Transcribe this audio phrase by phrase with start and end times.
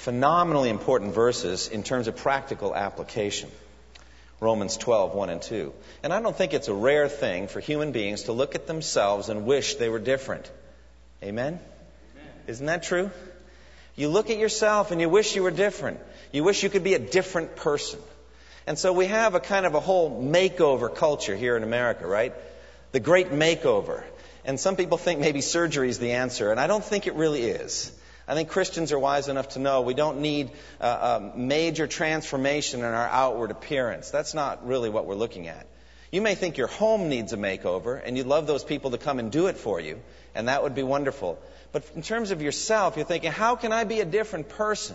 [0.00, 3.50] phenomenally important verses in terms of practical application.
[4.40, 5.74] Romans 12, 1 and 2.
[6.02, 9.28] And I don't think it's a rare thing for human beings to look at themselves
[9.28, 10.50] and wish they were different.
[11.22, 11.60] Amen?
[12.16, 12.32] Amen?
[12.46, 13.10] Isn't that true?
[13.94, 16.00] You look at yourself and you wish you were different.
[16.32, 18.00] You wish you could be a different person.
[18.66, 22.32] And so we have a kind of a whole makeover culture here in America, right?
[22.92, 24.02] The great makeover.
[24.46, 27.42] And some people think maybe surgery is the answer, and I don't think it really
[27.42, 27.92] is.
[28.30, 32.78] I think Christians are wise enough to know we don't need a, a major transformation
[32.78, 34.10] in our outward appearance.
[34.10, 35.66] That's not really what we're looking at.
[36.12, 39.18] You may think your home needs a makeover, and you'd love those people to come
[39.18, 40.00] and do it for you,
[40.32, 41.40] and that would be wonderful.
[41.72, 44.94] But in terms of yourself, you're thinking, how can I be a different person?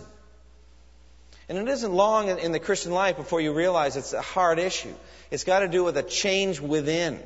[1.50, 4.94] And it isn't long in the Christian life before you realize it's a hard issue.
[5.30, 7.22] It's got to do with a change within,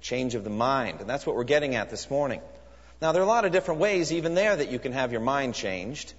[0.00, 1.00] change of the mind.
[1.00, 2.40] And that's what we're getting at this morning.
[3.00, 5.22] Now, there are a lot of different ways, even there, that you can have your
[5.22, 6.12] mind changed.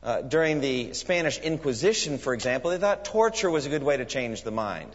[0.00, 4.04] Uh, during the Spanish Inquisition, for example, they thought torture was a good way to
[4.04, 4.94] change the mind.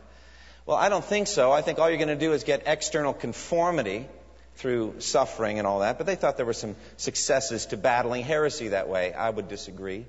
[0.66, 1.52] Well, I don't think so.
[1.52, 4.08] I think all you're going to do is get external conformity
[4.56, 8.70] through suffering and all that, but they thought there were some successes to battling heresy
[8.70, 9.12] that way.
[9.12, 10.06] I would disagree.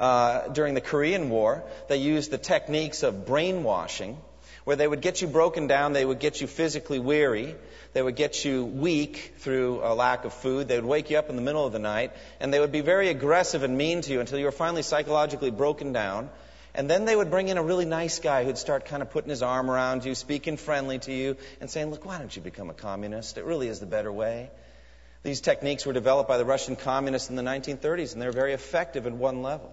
[0.00, 4.16] Uh, during the Korean War, they used the techniques of brainwashing
[4.64, 7.54] where they would get you broken down, they would get you physically weary,
[7.92, 11.30] they would get you weak through a lack of food, they would wake you up
[11.30, 14.12] in the middle of the night, and they would be very aggressive and mean to
[14.12, 16.30] you until you were finally psychologically broken down.
[16.76, 19.30] And then they would bring in a really nice guy who'd start kind of putting
[19.30, 22.68] his arm around you, speaking friendly to you, and saying, Look, why don't you become
[22.68, 23.38] a communist?
[23.38, 24.50] It really is the better way.
[25.22, 29.06] These techniques were developed by the Russian communists in the 1930s, and they're very effective
[29.06, 29.72] at one level.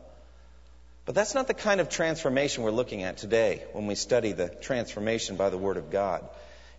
[1.05, 4.49] But that's not the kind of transformation we're looking at today when we study the
[4.49, 6.27] transformation by the Word of God.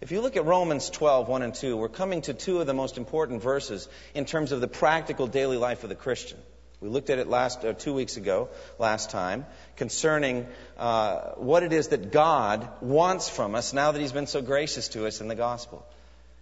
[0.01, 2.75] If you look at Romans 12, 1 and 2, we're coming to two of the
[2.75, 6.39] most important verses in terms of the practical daily life of the Christian.
[6.81, 9.47] We looked at it last uh, two weeks ago, last time,
[9.77, 14.43] concerning uh, what it is that God wants from us now that He's been so
[14.43, 15.87] gracious to us in the gospel.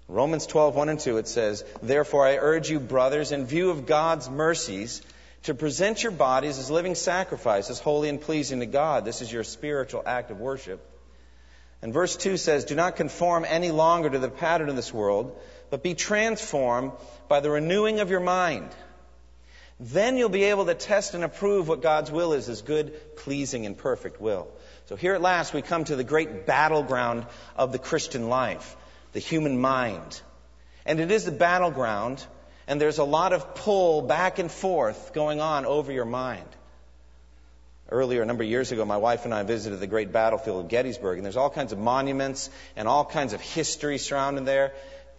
[0.08, 3.84] Romans 12, 1 and 2, it says, Therefore I urge you, brothers, in view of
[3.84, 5.02] God's mercies,
[5.44, 9.04] to present your bodies as living sacrifices, holy and pleasing to God.
[9.04, 10.86] This is your spiritual act of worship.
[11.82, 15.38] And verse 2 says, Do not conform any longer to the pattern of this world,
[15.70, 16.92] but be transformed
[17.28, 18.68] by the renewing of your mind.
[19.78, 23.64] Then you'll be able to test and approve what God's will is, his good, pleasing,
[23.64, 24.48] and perfect will.
[24.86, 27.26] So here at last we come to the great battleground
[27.56, 28.76] of the Christian life,
[29.12, 30.20] the human mind.
[30.84, 32.22] And it is the battleground
[32.70, 36.46] and there's a lot of pull back and forth going on over your mind.
[37.90, 40.70] Earlier, a number of years ago, my wife and I visited the great battlefield of
[40.70, 44.72] Gettysburg, and there's all kinds of monuments and all kinds of history surrounding there.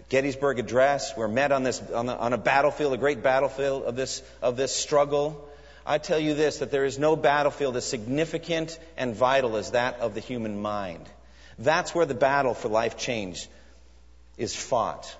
[0.07, 3.97] Gettysburg Address, we're met on this on, the, on a battlefield, a great battlefield of
[3.97, 5.45] this of this struggle.
[5.85, 9.99] I tell you this: that there is no battlefield as significant and vital as that
[9.99, 11.05] of the human mind.
[11.59, 13.49] That's where the battle for life change
[14.37, 15.13] is fought.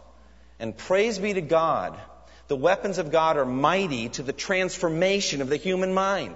[0.60, 2.00] And praise be to God
[2.52, 6.36] the weapons of God are mighty to the transformation of the human mind.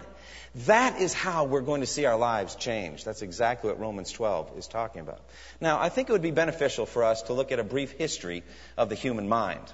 [0.67, 3.03] That is how we're going to see our lives change.
[3.03, 5.19] That's exactly what Romans 12 is talking about.
[5.59, 8.43] Now, I think it would be beneficial for us to look at a brief history
[8.77, 9.65] of the human mind.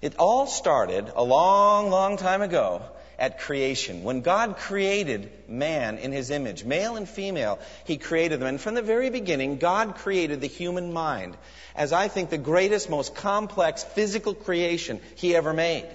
[0.00, 2.80] It all started a long, long time ago
[3.24, 4.04] at creation.
[4.04, 8.48] When God created man in his image, male and female, he created them.
[8.48, 11.34] And from the very beginning, God created the human mind
[11.74, 15.88] as I think the greatest, most complex physical creation he ever made.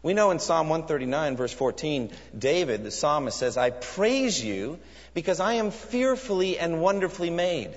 [0.00, 4.78] We know in Psalm 139, verse 14, David, the psalmist, says, I praise you
[5.14, 7.76] because I am fearfully and wonderfully made.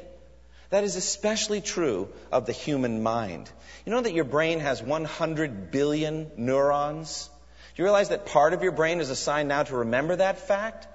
[0.69, 3.49] That is especially true of the human mind.
[3.87, 7.31] You know that your brain has 100 billion neurons?
[7.75, 10.87] Do you realize that part of your brain is assigned now to remember that fact?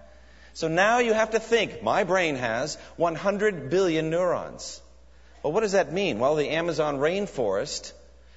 [0.52, 4.80] So now you have to think, my brain has 100 billion neurons.
[5.42, 6.18] Well, what does that mean?
[6.18, 7.92] Well, the Amazon rainforest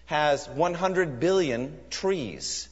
[0.06, 2.68] has 100 billion trees.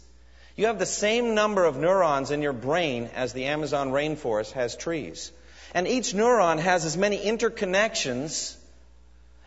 [0.55, 4.75] You have the same number of neurons in your brain as the Amazon rainforest has
[4.75, 5.31] trees.
[5.73, 8.55] And each neuron has as many interconnections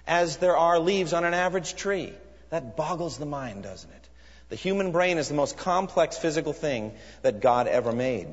[0.06, 2.12] as there are leaves on an average tree.
[2.50, 3.99] That boggles the mind, doesn't it?
[4.50, 6.92] The human brain is the most complex physical thing
[7.22, 8.26] that God ever made.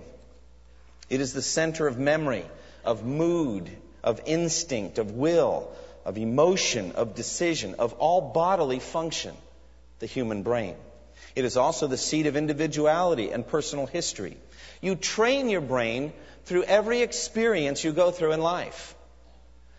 [1.10, 2.46] It is the center of memory,
[2.84, 3.70] of mood,
[4.04, 5.72] of instinct, of will,
[6.06, 9.36] of emotion, of decision, of all bodily function,
[10.00, 10.76] the human brain.
[11.36, 14.38] It is also the seat of individuality and personal history.
[14.82, 16.14] You train your brain
[16.46, 18.96] through every experience you go through in life.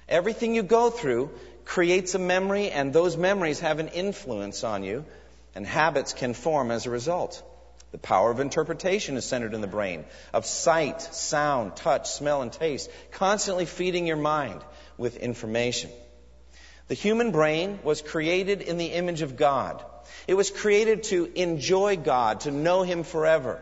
[0.08, 1.31] Everything you go through
[1.64, 5.05] creates a memory, and those memories have an influence on you,
[5.59, 7.43] and habits can form as a result.
[7.91, 12.53] The power of interpretation is centered in the brain, of sight, sound, touch, smell, and
[12.53, 14.61] taste, constantly feeding your mind
[14.99, 15.91] with information.
[16.87, 19.85] The human brain was created in the image of God.
[20.29, 23.61] It was created to enjoy God, to know Him forever.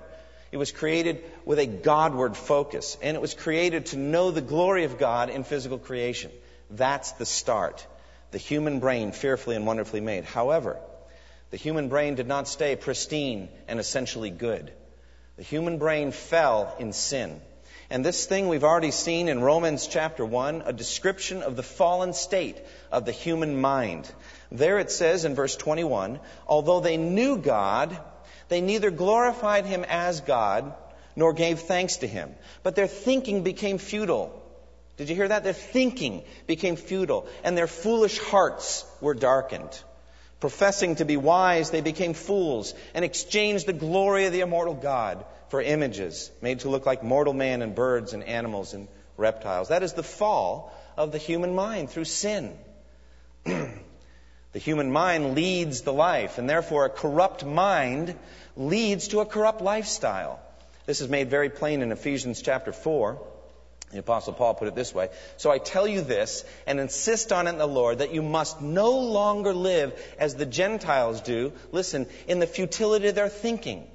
[0.53, 4.85] It was created with a Godward focus, and it was created to know the glory
[4.85, 6.31] of God in physical creation.
[6.69, 7.87] That's the start.
[8.33, 10.25] The human brain, fearfully and wonderfully made.
[10.25, 10.79] However,
[11.56, 14.70] the human brain did not stay pristine and essentially good.
[15.38, 17.41] The human brain fell in sin.
[17.88, 22.12] And this thing we've already seen in Romans chapter 1, a description of the fallen
[22.12, 22.58] state
[22.93, 24.06] of the human mind.
[24.53, 27.99] There it says in verse 21, although they knew God,
[28.49, 30.75] they neither glorified him as God
[31.17, 34.43] nor gave thanks to him, but their thinking became futile.
[34.99, 35.43] Did you hear that?
[35.43, 39.82] Their thinking became futile, and their foolish hearts were darkened.
[40.47, 45.25] Professing to be wise, they became fools and exchanged the glory of the immortal God
[45.49, 49.71] for images made to look like mortal man and birds and animals and reptiles.
[49.71, 52.57] That is the fall of the human mind through sin.
[53.45, 53.81] the
[54.55, 58.15] human mind leads the life, and therefore a corrupt mind
[58.57, 60.39] leads to a corrupt lifestyle.
[60.87, 63.21] This is made very plain in Ephesians chapter 4.
[63.93, 67.47] The Apostle Paul put it this way So I tell you this and insist on
[67.47, 72.06] it in the Lord that you must no longer live as the Gentiles do, listen,
[72.27, 73.87] in the futility of their thinking.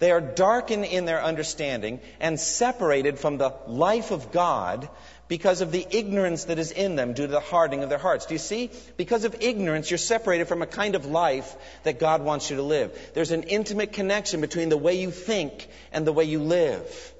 [0.00, 4.88] They are darkened in their understanding and separated from the life of God
[5.28, 8.26] because of the ignorance that is in them due to the hardening of their hearts.
[8.26, 8.70] Do you see?
[8.96, 12.62] Because of ignorance, you're separated from a kind of life that God wants you to
[12.62, 12.98] live.
[13.14, 17.14] There's an intimate connection between the way you think and the way you live.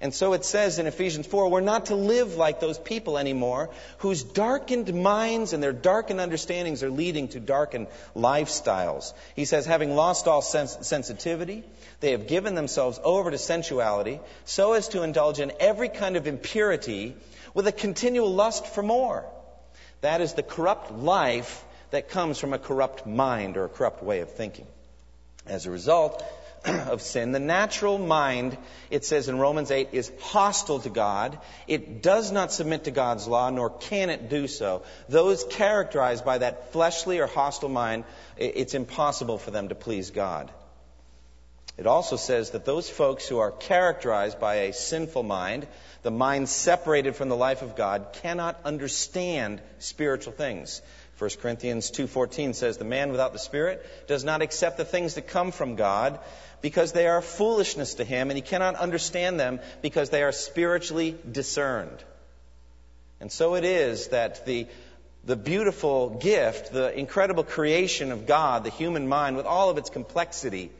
[0.00, 3.70] And so it says in Ephesians 4, we're not to live like those people anymore
[3.98, 9.12] whose darkened minds and their darkened understandings are leading to darkened lifestyles.
[9.34, 11.64] He says, having lost all sens- sensitivity,
[11.98, 16.28] they have given themselves over to sensuality so as to indulge in every kind of
[16.28, 17.16] impurity
[17.52, 19.24] with a continual lust for more.
[20.02, 24.20] That is the corrupt life that comes from a corrupt mind or a corrupt way
[24.20, 24.66] of thinking.
[25.44, 26.22] As a result,
[26.64, 27.32] of sin.
[27.32, 28.56] The natural mind,
[28.90, 31.38] it says in Romans 8, is hostile to God.
[31.66, 34.82] It does not submit to God's law, nor can it do so.
[35.08, 38.04] Those characterized by that fleshly or hostile mind,
[38.36, 40.50] it's impossible for them to please God.
[41.76, 45.68] It also says that those folks who are characterized by a sinful mind,
[46.02, 50.82] the mind separated from the life of God, cannot understand spiritual things.
[51.18, 55.26] 1 Corinthians 2:14 says the man without the spirit does not accept the things that
[55.26, 56.18] come from God
[56.60, 61.16] because they are foolishness to him and he cannot understand them because they are spiritually
[61.30, 62.02] discerned.
[63.20, 64.66] And so it is that the
[65.24, 69.90] the beautiful gift, the incredible creation of God, the human mind with all of its
[69.90, 70.70] complexity,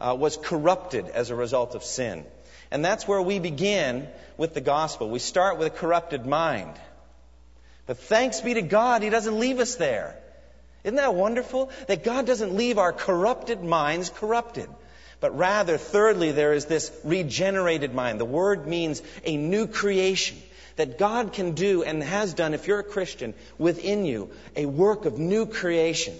[0.00, 2.24] uh, was corrupted as a result of sin.
[2.70, 5.08] And that's where we begin with the gospel.
[5.08, 6.72] We start with a corrupted mind.
[7.86, 10.16] But thanks be to God, He doesn't leave us there.
[10.82, 11.70] Isn't that wonderful?
[11.86, 14.68] That God doesn't leave our corrupted minds corrupted.
[15.22, 18.18] But rather, thirdly, there is this regenerated mind.
[18.18, 20.36] The word means a new creation
[20.74, 25.04] that God can do and has done, if you're a Christian, within you, a work
[25.04, 26.18] of new creation.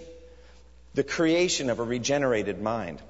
[0.94, 3.02] The creation of a regenerated mind.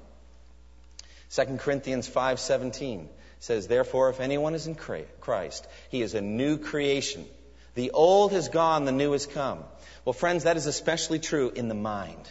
[1.29, 3.07] 2 Corinthians 5:17
[3.39, 7.27] says, "Therefore if anyone is in Christ, he is a new creation.
[7.75, 9.63] The old has gone, the new has come."
[10.05, 12.27] Well, friends, that is especially true in the mind.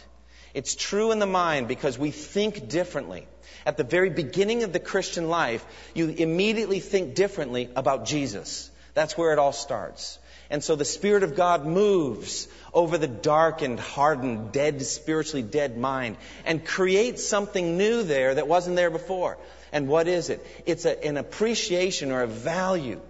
[0.53, 3.27] It's true in the mind because we think differently.
[3.65, 8.69] At the very beginning of the Christian life, you immediately think differently about Jesus.
[8.93, 10.19] That's where it all starts.
[10.49, 16.17] And so the Spirit of God moves over the darkened, hardened, dead, spiritually dead mind
[16.45, 19.37] and creates something new there that wasn't there before.
[19.71, 20.45] And what is it?
[20.67, 23.01] It's a, an appreciation or a value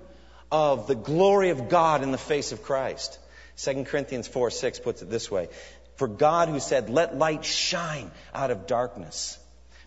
[0.52, 3.20] of the glory of God in the face of Christ.
[3.58, 5.50] 2 Corinthians 4 6 puts it this way
[5.96, 9.38] For God, who said, Let light shine out of darkness,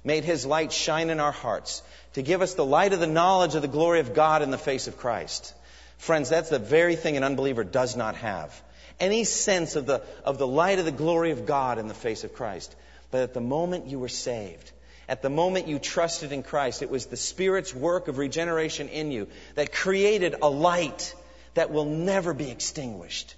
[0.04, 1.82] made his light shine in our hearts
[2.14, 4.58] to give us the light of the knowledge of the glory of God in the
[4.58, 5.54] face of Christ.
[5.98, 8.62] Friends, that's the very thing an unbeliever does not have.
[9.00, 12.24] Any sense of the, of the light of the glory of God in the face
[12.24, 12.74] of Christ.
[13.10, 14.70] But at the moment you were saved,
[15.08, 19.12] At the moment you trusted in Christ, it was the Spirit's work of regeneration in
[19.12, 21.14] you that created a light
[21.54, 23.34] that will never be extinguished.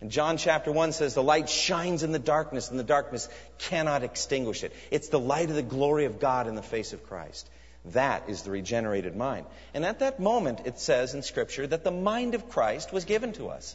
[0.00, 3.28] And John chapter 1 says the light shines in the darkness and the darkness
[3.58, 4.72] cannot extinguish it.
[4.90, 7.48] It's the light of the glory of God in the face of Christ.
[7.86, 9.46] That is the regenerated mind.
[9.74, 13.32] And at that moment, it says in Scripture that the mind of Christ was given
[13.34, 13.74] to us.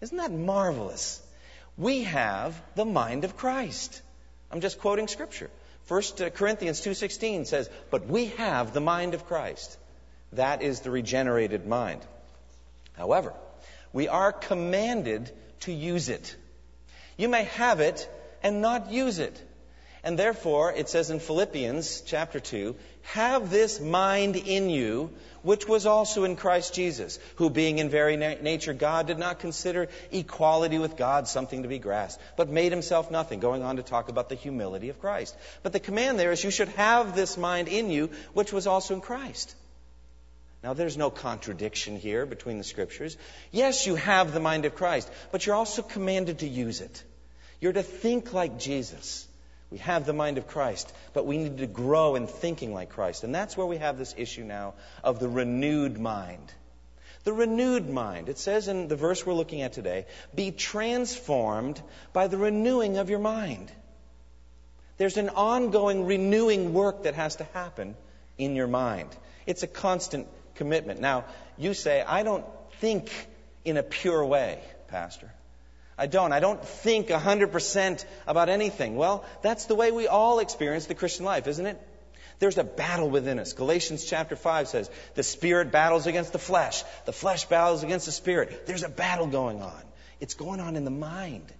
[0.00, 1.20] Isn't that marvelous?
[1.76, 4.00] We have the mind of Christ.
[4.50, 5.50] I'm just quoting Scripture.
[5.88, 9.76] 1 uh, Corinthians 2.16 says, But we have the mind of Christ.
[10.32, 12.00] That is the regenerated mind.
[12.96, 13.34] However,
[13.92, 16.36] we are commanded to use it.
[17.16, 18.08] You may have it
[18.42, 19.40] and not use it.
[20.02, 25.10] And therefore, it says in Philippians chapter 2, have this mind in you,
[25.42, 29.40] which was also in Christ Jesus, who being in very na- nature God did not
[29.40, 33.82] consider equality with God something to be grasped, but made himself nothing, going on to
[33.82, 35.36] talk about the humility of Christ.
[35.62, 38.94] But the command there is you should have this mind in you, which was also
[38.94, 39.54] in Christ.
[40.62, 43.16] Now, there's no contradiction here between the scriptures.
[43.50, 47.02] Yes, you have the mind of Christ, but you're also commanded to use it.
[47.60, 49.26] You're to think like Jesus.
[49.70, 53.24] We have the mind of Christ, but we need to grow in thinking like Christ.
[53.24, 56.52] And that's where we have this issue now of the renewed mind.
[57.24, 58.28] The renewed mind.
[58.28, 61.80] It says in the verse we're looking at today, be transformed
[62.12, 63.70] by the renewing of your mind.
[64.96, 67.94] There's an ongoing renewing work that has to happen
[68.36, 69.08] in your mind.
[69.46, 70.26] It's a constant
[70.60, 71.00] commitment.
[71.00, 71.24] Now,
[71.56, 72.44] you say, I don't
[72.80, 73.10] think
[73.64, 75.32] in a pure way, Pastor.
[75.96, 76.32] I don't.
[76.32, 78.96] I don't think 100% about anything.
[78.96, 81.80] Well, that's the way we all experience the Christian life, isn't it?
[82.40, 83.54] There's a battle within us.
[83.54, 86.84] Galatians chapter 5 says, the spirit battles against the flesh.
[87.06, 88.66] The flesh battles against the spirit.
[88.66, 89.82] There's a battle going on.
[90.20, 91.50] It's going on in the mind.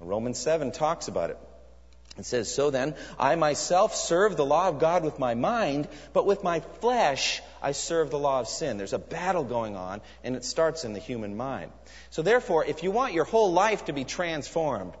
[0.00, 1.38] Romans 7 talks about it.
[2.16, 6.26] It says, So then, I myself serve the law of God with my mind, but
[6.26, 8.78] with my flesh I serve the law of sin.
[8.78, 11.72] There's a battle going on, and it starts in the human mind.
[12.10, 14.92] So therefore, if you want your whole life to be transformed,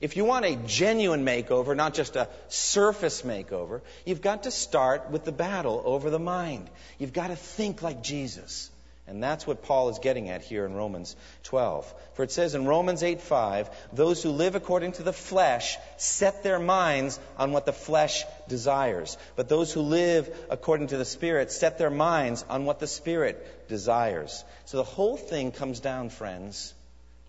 [0.00, 5.10] if you want a genuine makeover, not just a surface makeover, you've got to start
[5.10, 6.68] with the battle over the mind.
[6.98, 8.70] You've got to think like Jesus.
[9.06, 11.94] And that's what Paul is getting at here in Romans 12.
[12.14, 16.58] For it says in Romans 8:5, those who live according to the flesh set their
[16.58, 19.18] minds on what the flesh desires.
[19.36, 23.68] But those who live according to the Spirit set their minds on what the Spirit
[23.68, 24.42] desires.
[24.64, 26.72] So the whole thing comes down, friends,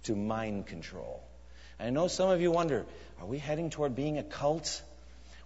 [0.04, 1.22] to mind control.
[1.78, 2.86] I know some of you wonder,
[3.20, 4.82] are we heading toward being a cult?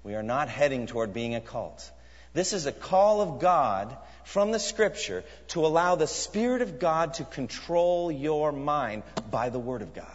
[0.03, 1.89] We are not heading toward being a cult.
[2.33, 7.15] This is a call of God from the scripture to allow the Spirit of God
[7.15, 10.05] to control your mind by the Word of God.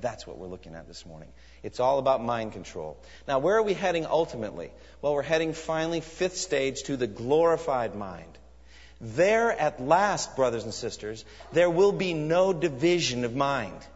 [0.00, 1.28] That's what we're looking at this morning.
[1.62, 2.96] It's all about mind control.
[3.28, 4.70] Now, where are we heading ultimately?
[5.02, 8.38] Well, we're heading finally, fifth stage, to the glorified mind.
[9.00, 13.86] There, at last, brothers and sisters, there will be no division of mind.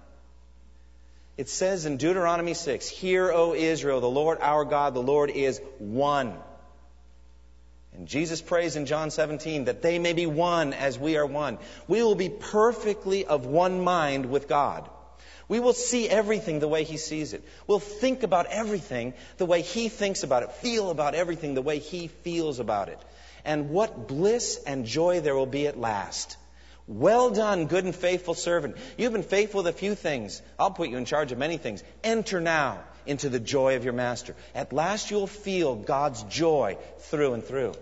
[1.36, 5.60] It says in Deuteronomy 6, Hear, O Israel, the Lord our God, the Lord is
[5.78, 6.34] one.
[7.94, 11.58] And Jesus prays in John 17 that they may be one as we are one.
[11.86, 14.90] We will be perfectly of one mind with God.
[15.46, 17.44] We will see everything the way He sees it.
[17.66, 21.78] We'll think about everything the way He thinks about it, feel about everything the way
[21.78, 22.98] He feels about it.
[23.44, 26.36] And what bliss and joy there will be at last.
[26.86, 28.76] Well done, good and faithful servant.
[28.98, 30.42] You've been faithful with a few things.
[30.58, 31.82] I'll put you in charge of many things.
[32.02, 34.36] Enter now into the joy of your master.
[34.54, 37.74] At last you'll feel God's joy through and through.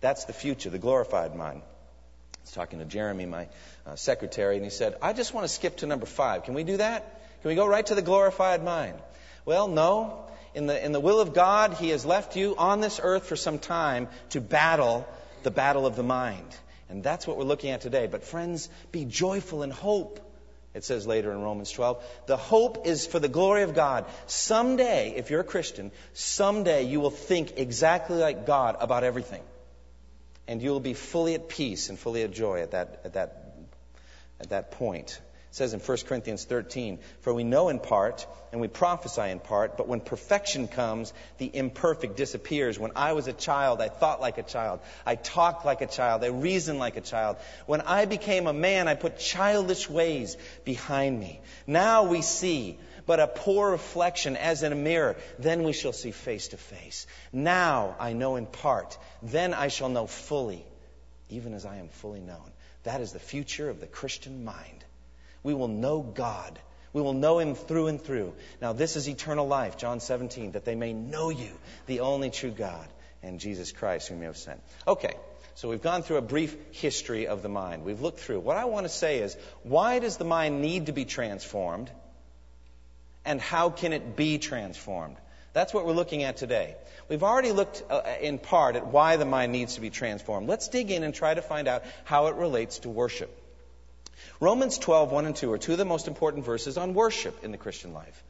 [0.00, 1.60] That's the future, the glorified mind.
[1.62, 3.48] I was talking to Jeremy, my
[3.86, 6.44] uh, secretary, and he said, I just want to skip to number five.
[6.44, 7.20] Can we do that?
[7.42, 8.98] Can we go right to the glorified mind?
[9.44, 10.24] Well, no.
[10.54, 13.36] In the, in the will of God, He has left you on this earth for
[13.36, 15.06] some time to battle
[15.42, 16.56] the battle of the mind.
[16.90, 18.06] And that's what we're looking at today.
[18.06, 20.20] But friends, be joyful in hope.
[20.74, 22.04] It says later in Romans 12.
[22.26, 24.06] The hope is for the glory of God.
[24.26, 29.42] Someday, if you're a Christian, someday you will think exactly like God about everything
[30.50, 33.54] and you will be fully at peace and fully at joy at that, at that,
[34.40, 35.20] at that point.
[35.50, 39.40] It says in 1 Corinthians 13, For we know in part, and we prophesy in
[39.40, 42.78] part, but when perfection comes, the imperfect disappears.
[42.78, 44.78] When I was a child, I thought like a child.
[45.04, 46.22] I talked like a child.
[46.22, 47.36] I reasoned like a child.
[47.66, 51.40] When I became a man, I put childish ways behind me.
[51.66, 55.16] Now we see but a poor reflection as in a mirror.
[55.40, 57.08] Then we shall see face to face.
[57.32, 58.96] Now I know in part.
[59.20, 60.64] Then I shall know fully,
[61.28, 62.52] even as I am fully known.
[62.84, 64.84] That is the future of the Christian mind.
[65.42, 66.58] We will know God
[66.92, 68.34] We will know him through and through.
[68.60, 71.52] Now, this is eternal life, John 17, that they may know you,
[71.86, 72.86] the only true God,
[73.22, 74.60] and Jesus Christ, whom you have sent.
[74.88, 75.14] Okay,
[75.54, 77.84] so we've gone through a brief history of the mind.
[77.84, 78.40] We've looked through.
[78.40, 81.90] What I want to say is, why does the mind need to be transformed?
[83.24, 85.16] And how can it be transformed?
[85.52, 86.76] That's what we're looking at today.
[87.08, 90.48] We've already looked uh, in part at why the mind needs to be transformed.
[90.48, 93.36] Let's dig in and try to find out how it relates to worship.
[94.40, 97.52] Romans 12, 1 and 2 are two of the most important verses on worship in
[97.52, 98.24] the Christian life.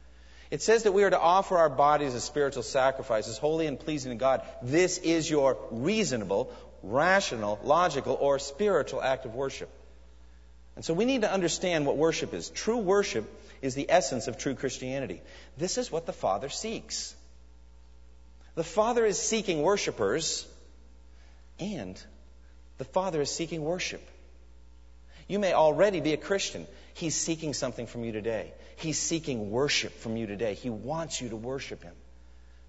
[0.51, 4.11] It says that we are to offer our bodies as spiritual sacrifices, holy and pleasing
[4.11, 4.41] to God.
[4.61, 6.53] This is your reasonable,
[6.83, 9.69] rational, logical, or spiritual act of worship.
[10.75, 12.49] And so we need to understand what worship is.
[12.49, 13.25] True worship
[13.61, 15.21] is the essence of true Christianity.
[15.57, 17.15] This is what the Father seeks.
[18.55, 20.45] The Father is seeking worshipers,
[21.57, 22.01] and
[22.77, 24.05] the Father is seeking worship.
[25.31, 26.67] You may already be a Christian.
[26.93, 28.51] He's seeking something from you today.
[28.75, 30.55] He's seeking worship from you today.
[30.55, 31.93] He wants you to worship Him.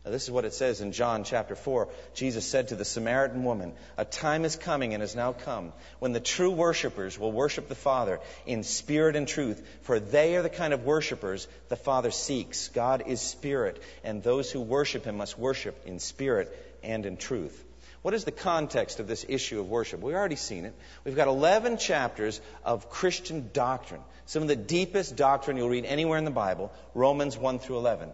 [0.04, 1.88] Now, this is what it says in John chapter 4.
[2.14, 6.12] Jesus said to the Samaritan woman, A time is coming and has now come when
[6.12, 10.48] the true worshipers will worship the Father in spirit and truth, for they are the
[10.48, 12.68] kind of worshipers the Father seeks.
[12.68, 17.64] God is spirit, and those who worship Him must worship in spirit and in truth.
[18.02, 20.00] What is the context of this issue of worship?
[20.00, 20.74] We've already seen it.
[21.04, 26.18] We've got 11 chapters of Christian doctrine, some of the deepest doctrine you'll read anywhere
[26.18, 28.10] in the Bible, Romans 1 through 11.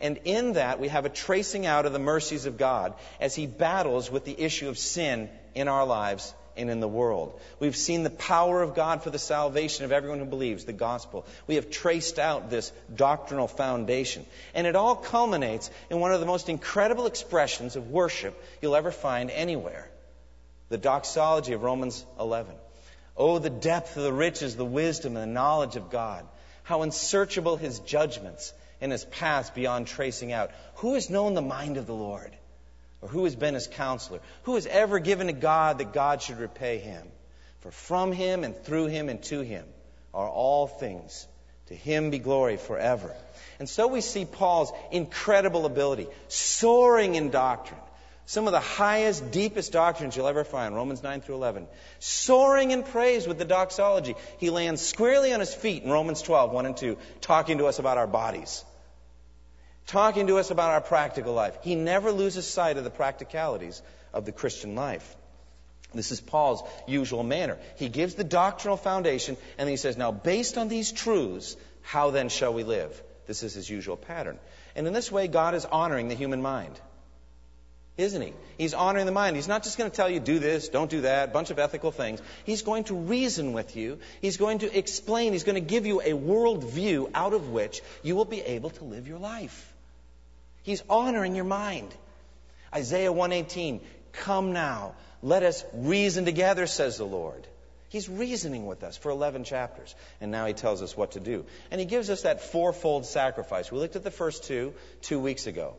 [0.00, 3.46] And in that, we have a tracing out of the mercies of God as He
[3.46, 7.38] battles with the issue of sin in our lives and in the world.
[7.60, 11.24] We've seen the power of God for the salvation of everyone who believes, the gospel.
[11.46, 14.26] We have traced out this doctrinal foundation.
[14.54, 18.90] And it all culminates in one of the most incredible expressions of worship you'll ever
[18.90, 19.88] find anywhere
[20.68, 22.54] the doxology of Romans 11.
[23.16, 26.26] Oh, the depth of the riches, the wisdom, and the knowledge of God.
[26.62, 30.50] How unsearchable his judgments and his paths beyond tracing out.
[30.76, 32.36] Who has known the mind of the Lord?
[33.00, 34.20] Or who has been his counselor?
[34.42, 37.06] Who has ever given to God that God should repay him?
[37.60, 39.64] For from him and through him and to him
[40.12, 41.26] are all things.
[41.66, 43.14] To him be glory forever.
[43.58, 47.80] And so we see Paul's incredible ability, soaring in doctrine.
[48.26, 51.66] Some of the highest, deepest doctrines you'll ever find, Romans 9 through 11.
[51.98, 54.16] Soaring in praise with the doxology.
[54.38, 57.78] He lands squarely on his feet in Romans 12, 1 and 2, talking to us
[57.78, 58.64] about our bodies
[59.88, 61.58] talking to us about our practical life.
[61.62, 65.16] He never loses sight of the practicalities of the Christian life.
[65.94, 67.56] This is Paul's usual manner.
[67.76, 72.10] He gives the doctrinal foundation and then he says, Now, based on these truths, how
[72.10, 73.02] then shall we live?
[73.26, 74.38] This is his usual pattern.
[74.76, 76.78] And in this way, God is honoring the human mind.
[77.96, 78.32] Isn't he?
[78.58, 79.34] He's honoring the mind.
[79.34, 81.90] He's not just going to tell you, do this, don't do that, bunch of ethical
[81.90, 82.22] things.
[82.44, 83.98] He's going to reason with you.
[84.20, 85.32] He's going to explain.
[85.32, 88.70] He's going to give you a world view out of which you will be able
[88.70, 89.74] to live your life.
[90.68, 91.94] He's honoring your mind.
[92.74, 93.80] Isaiah 118,
[94.12, 97.46] come now, let us reason together, says the Lord.
[97.88, 101.46] He's reasoning with us for 11 chapters, and now he tells us what to do.
[101.70, 103.72] And he gives us that fourfold sacrifice.
[103.72, 105.74] We looked at the first two two weeks ago.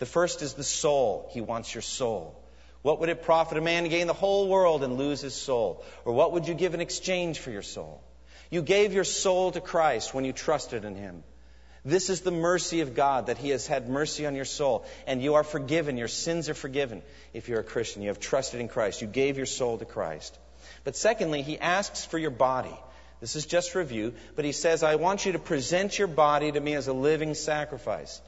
[0.00, 1.30] The first is the soul.
[1.30, 2.36] He wants your soul.
[2.82, 5.84] What would it profit a man to gain the whole world and lose his soul?
[6.04, 8.02] Or what would you give in exchange for your soul?
[8.50, 11.22] You gave your soul to Christ when you trusted in him.
[11.84, 15.20] This is the mercy of God that He has had mercy on your soul, and
[15.20, 15.96] you are forgiven.
[15.96, 18.02] Your sins are forgiven if you're a Christian.
[18.02, 19.02] You have trusted in Christ.
[19.02, 20.38] You gave your soul to Christ.
[20.84, 22.76] But secondly, He asks for your body.
[23.20, 26.60] This is just review, but He says, I want you to present your body to
[26.60, 28.20] me as a living sacrifice.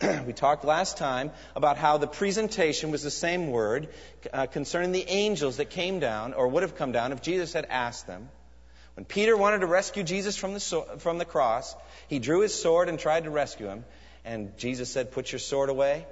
[0.26, 3.88] we talked last time about how the presentation was the same word
[4.32, 7.66] uh, concerning the angels that came down, or would have come down if Jesus had
[7.66, 8.28] asked them.
[8.94, 10.60] When Peter wanted to rescue Jesus from the,
[10.98, 11.74] from the cross,
[12.08, 13.84] he drew his sword and tried to rescue him.
[14.24, 16.06] And Jesus said, Put your sword away.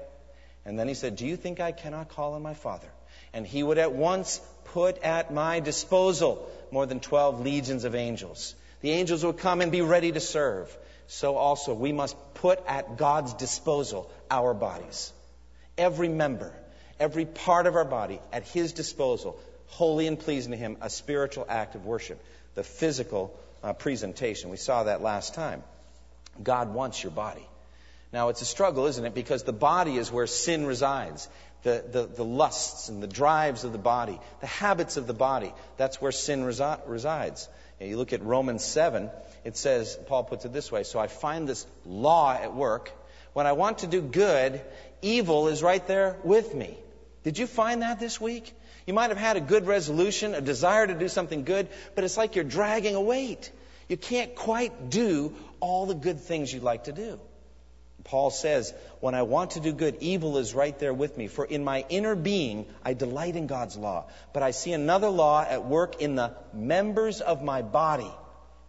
[0.64, 2.88] And then he said, Do you think I cannot call on my Father?
[3.32, 8.54] And he would at once put at my disposal more than 12 legions of angels.
[8.80, 10.74] The angels would come and be ready to serve.
[11.06, 15.12] So also we must put at God's disposal our bodies.
[15.76, 16.52] Every member,
[16.98, 21.46] every part of our body at his disposal, holy and pleasing to him, a spiritual
[21.48, 22.22] act of worship
[22.54, 24.50] the physical uh, presentation.
[24.50, 25.62] We saw that last time.
[26.42, 27.46] God wants your body.
[28.12, 29.14] Now, it's a struggle, isn't it?
[29.14, 31.28] Because the body is where sin resides.
[31.62, 35.52] The, the, the lusts and the drives of the body, the habits of the body,
[35.76, 37.48] that's where sin resi- resides.
[37.78, 39.10] You look at Romans 7,
[39.44, 42.90] it says, Paul puts it this way So I find this law at work.
[43.32, 44.60] When I want to do good,
[45.02, 46.76] evil is right there with me.
[47.22, 48.52] Did you find that this week?
[48.90, 52.16] You might have had a good resolution, a desire to do something good, but it's
[52.16, 53.52] like you're dragging a weight.
[53.86, 57.20] You can't quite do all the good things you'd like to do.
[58.02, 61.28] Paul says, When I want to do good, evil is right there with me.
[61.28, 64.06] For in my inner being, I delight in God's law.
[64.32, 68.10] But I see another law at work in the members of my body,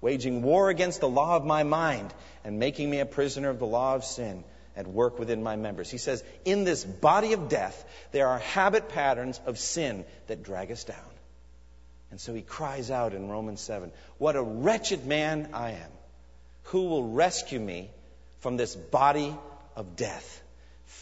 [0.01, 3.65] waging war against the law of my mind and making me a prisoner of the
[3.65, 4.43] law of sin
[4.75, 5.89] at work within my members.
[5.89, 10.71] He says, In this body of death, there are habit patterns of sin that drag
[10.71, 10.97] us down.
[12.11, 15.91] And so he cries out in Romans 7 What a wretched man I am!
[16.63, 17.89] Who will rescue me
[18.39, 19.35] from this body
[19.75, 20.41] of death?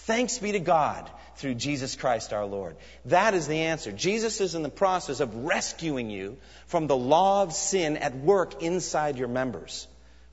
[0.06, 2.76] Thanks be to God through Jesus Christ our Lord.
[3.06, 3.92] That is the answer.
[3.92, 8.62] Jesus is in the process of rescuing you from the law of sin at work
[8.62, 9.88] inside your members.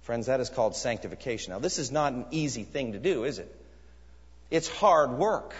[0.07, 1.53] Friends, that is called sanctification.
[1.53, 3.53] Now, this is not an easy thing to do, is it?
[4.53, 5.53] It's hard work.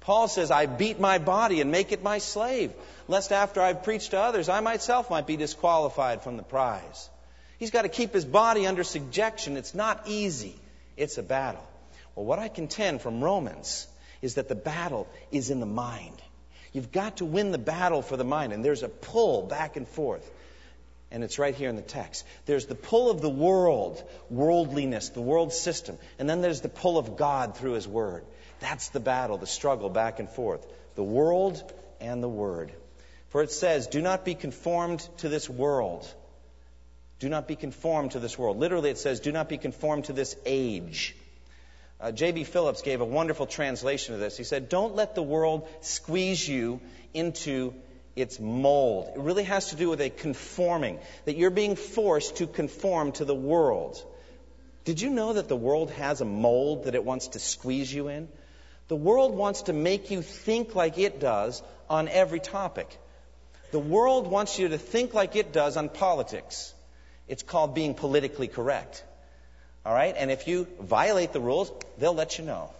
[0.00, 2.72] Paul says, I beat my body and make it my slave,
[3.08, 7.10] lest after I've preached to others, I myself might be disqualified from the prize.
[7.58, 9.58] He's got to keep his body under subjection.
[9.58, 10.58] It's not easy,
[10.96, 11.68] it's a battle.
[12.14, 13.86] Well, what I contend from Romans
[14.22, 16.22] is that the battle is in the mind.
[16.72, 19.86] You've got to win the battle for the mind, and there's a pull back and
[19.86, 20.26] forth.
[21.10, 22.26] And it's right here in the text.
[22.44, 25.98] There's the pull of the world, worldliness, the world system.
[26.18, 28.24] And then there's the pull of God through His Word.
[28.60, 30.66] That's the battle, the struggle back and forth.
[30.96, 31.62] The world
[32.00, 32.72] and the Word.
[33.28, 36.06] For it says, Do not be conformed to this world.
[37.20, 38.58] Do not be conformed to this world.
[38.58, 41.16] Literally, it says, Do not be conformed to this age.
[42.00, 42.44] Uh, J.B.
[42.44, 44.36] Phillips gave a wonderful translation of this.
[44.36, 46.80] He said, Don't let the world squeeze you
[47.12, 47.74] into
[48.20, 49.12] its mold.
[49.14, 53.24] It really has to do with a conforming, that you're being forced to conform to
[53.24, 54.02] the world.
[54.84, 58.08] Did you know that the world has a mold that it wants to squeeze you
[58.08, 58.28] in?
[58.88, 62.98] The world wants to make you think like it does on every topic.
[63.70, 66.72] The world wants you to think like it does on politics.
[67.26, 69.04] It's called being politically correct.
[69.84, 70.14] All right?
[70.16, 72.70] And if you violate the rules, they'll let you know.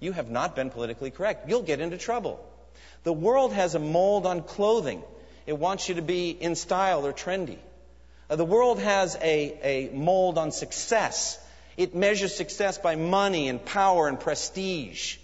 [0.00, 1.48] You have not been politically correct.
[1.48, 2.44] You'll get into trouble.
[3.02, 5.02] The world has a mold on clothing.
[5.46, 7.58] It wants you to be in style or trendy.
[8.30, 11.38] Uh, the world has a, a mold on success.
[11.76, 15.18] It measures success by money and power and prestige.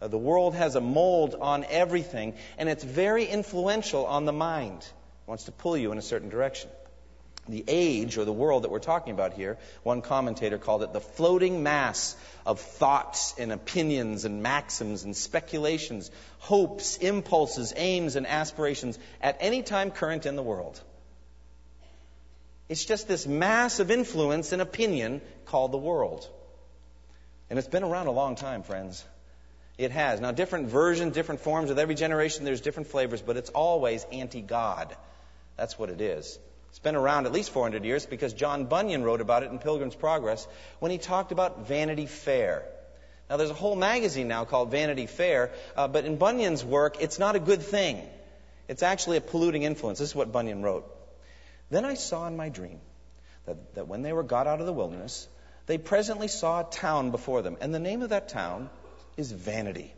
[0.00, 4.78] Uh, the world has a mold on everything, and it's very influential on the mind.
[4.80, 6.70] It wants to pull you in a certain direction
[7.48, 11.00] the age or the world that we're talking about here, one commentator called it the
[11.00, 18.98] floating mass of thoughts and opinions and maxims and speculations, hopes, impulses, aims, and aspirations
[19.20, 20.80] at any time current in the world.
[22.68, 26.28] It's just this mass of influence and opinion called the world.
[27.50, 29.04] And it's been around a long time, friends.
[29.78, 30.20] It has.
[30.20, 34.40] Now, different versions, different forms, with every generation there's different flavors, but it's always anti
[34.40, 34.96] God.
[35.56, 36.38] That's what it is.
[36.72, 39.94] It's been around at least 400 years because John Bunyan wrote about it in Pilgrim's
[39.94, 42.62] Progress when he talked about Vanity Fair.
[43.28, 47.18] Now, there's a whole magazine now called Vanity Fair, uh, but in Bunyan's work, it's
[47.18, 48.00] not a good thing.
[48.68, 49.98] It's actually a polluting influence.
[49.98, 50.90] This is what Bunyan wrote.
[51.68, 52.80] Then I saw in my dream
[53.44, 55.28] that, that when they were got out of the wilderness,
[55.66, 58.70] they presently saw a town before them, and the name of that town
[59.18, 59.92] is Vanity.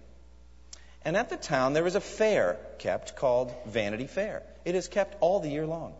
[1.05, 4.43] And at the town there is a fair kept called Vanity Fair.
[4.65, 5.95] It is kept all the year long.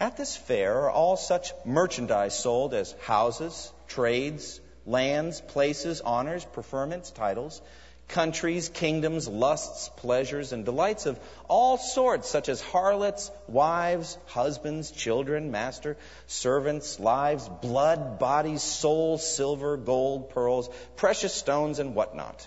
[0.00, 7.14] At this fair are all such merchandise sold as houses, trades, lands, places, honors, preferments,
[7.14, 7.62] titles,
[8.08, 15.50] countries, kingdoms, lusts, pleasures, and delights of all sorts, such as harlots, wives, husbands, children,
[15.50, 22.46] master, servants, lives, blood, bodies, souls, silver, gold, pearls, precious stones, and whatnot.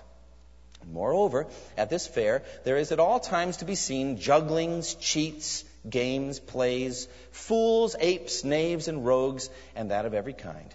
[0.85, 6.39] Moreover, at this fair, there is at all times to be seen jugglings, cheats, games,
[6.39, 10.73] plays, fools, apes, knaves, and rogues, and that of every kind.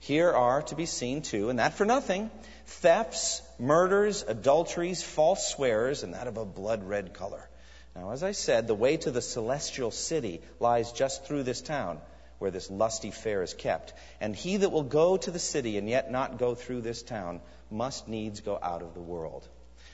[0.00, 2.30] Here are to be seen too, and that for nothing,
[2.66, 7.48] thefts, murders, adulteries, false swearers, and that of a blood red color.
[7.94, 12.00] Now, as I said, the way to the celestial city lies just through this town
[12.38, 13.94] where this lusty fair is kept.
[14.20, 17.40] And he that will go to the city and yet not go through this town
[17.70, 19.46] must needs go out of the world.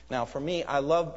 [0.09, 1.15] Now, for me, I love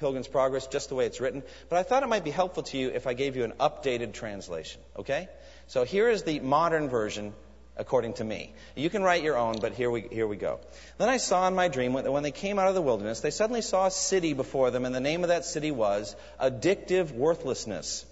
[0.00, 2.78] Pilgrim's Progress just the way it's written, but I thought it might be helpful to
[2.78, 5.28] you if I gave you an updated translation, okay?
[5.68, 7.34] So here is the modern version
[7.76, 8.52] according to me.
[8.74, 10.60] You can write your own, but here we, here we go.
[10.98, 13.30] Then I saw in my dream that when they came out of the wilderness, they
[13.30, 18.04] suddenly saw a city before them, and the name of that city was Addictive Worthlessness.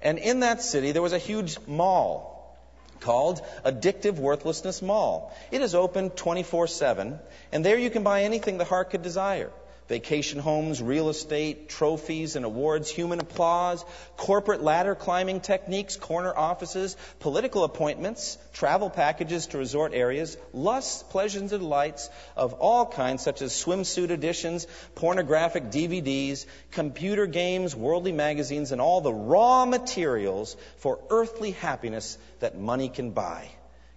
[0.00, 2.56] And in that city, there was a huge mall
[3.00, 5.34] called Addictive Worthlessness Mall.
[5.50, 7.18] It is open 24 7,
[7.52, 9.50] and there you can buy anything the heart could desire
[9.88, 13.84] vacation homes, real estate, trophies and awards, human applause,
[14.16, 21.40] corporate ladder climbing techniques, corner offices, political appointments, travel packages to resort areas, lusts, pleasures,
[21.40, 28.72] and delights of all kinds, such as swimsuit editions, pornographic DVDs, computer games, worldly magazines,
[28.72, 33.48] and all the raw materials for earthly happiness that money can buy.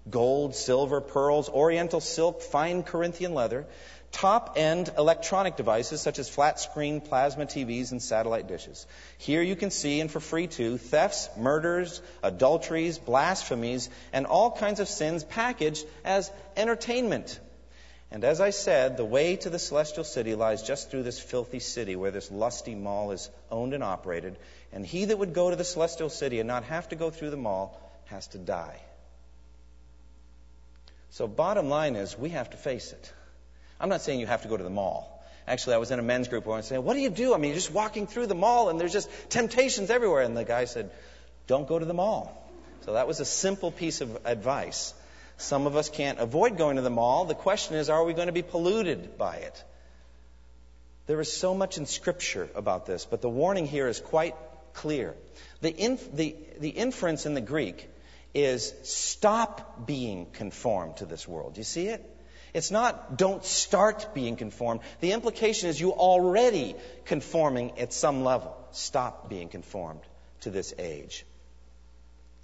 [0.07, 3.65] Gold, silver, pearls, oriental silk, fine Corinthian leather,
[4.15, 8.87] top end electronic devices such as flat screen plasma TVs and satellite dishes.
[9.17, 14.79] Here you can see, and for free too, thefts, murders, adulteries, blasphemies, and all kinds
[14.79, 17.37] of sins packaged as entertainment.
[18.09, 21.59] And as I said, the way to the celestial city lies just through this filthy
[21.59, 24.37] city where this lusty mall is owned and operated.
[24.71, 27.31] And he that would go to the celestial city and not have to go through
[27.31, 28.79] the mall has to die.
[31.09, 33.13] So, bottom line is, we have to face it.
[33.79, 35.11] I'm not saying you have to go to the mall.
[35.47, 37.33] Actually, I was in a men's group where I was saying, What do you do?
[37.33, 40.21] I mean, you're just walking through the mall and there's just temptations everywhere.
[40.21, 40.89] And the guy said,
[41.47, 42.41] Don't go to the mall.
[42.85, 44.93] So that was a simple piece of advice.
[45.37, 47.25] Some of us can't avoid going to the mall.
[47.25, 49.63] The question is, are we going to be polluted by it?
[51.07, 54.35] There is so much in Scripture about this, but the warning here is quite
[54.73, 55.13] clear.
[55.61, 57.89] The, inf- the, the inference in the Greek
[58.33, 61.55] is stop being conformed to this world.
[61.55, 62.03] Do you see it?
[62.55, 64.79] It's not don't start being conformed.
[65.01, 68.55] The implication is you already conforming at some level.
[68.71, 69.99] Stop being conformed
[70.41, 71.25] to this age.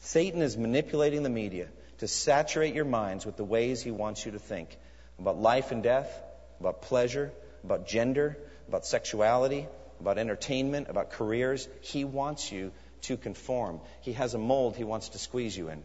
[0.02, 1.70] Satan is manipulating the media
[2.00, 4.78] to saturate your minds with the ways he wants you to think
[5.18, 6.12] about life and death,
[6.60, 7.32] about pleasure,
[7.64, 9.66] about gender, about sexuality,
[10.02, 11.70] about entertainment, about careers.
[11.80, 13.80] He wants you to conform.
[14.02, 15.84] He has a mold he wants to squeeze you in.